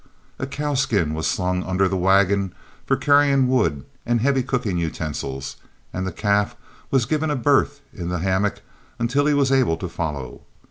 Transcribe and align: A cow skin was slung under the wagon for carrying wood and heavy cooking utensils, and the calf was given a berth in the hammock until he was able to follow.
A 0.39 0.47
cow 0.47 0.73
skin 0.73 1.13
was 1.13 1.27
slung 1.27 1.61
under 1.61 1.87
the 1.87 1.95
wagon 1.95 2.55
for 2.87 2.97
carrying 2.97 3.47
wood 3.47 3.85
and 4.03 4.19
heavy 4.19 4.41
cooking 4.41 4.79
utensils, 4.79 5.57
and 5.93 6.07
the 6.07 6.11
calf 6.11 6.55
was 6.89 7.05
given 7.05 7.29
a 7.29 7.35
berth 7.35 7.81
in 7.93 8.09
the 8.09 8.17
hammock 8.17 8.61
until 8.97 9.27
he 9.27 9.35
was 9.35 9.51
able 9.51 9.77
to 9.77 9.87
follow. 9.87 10.41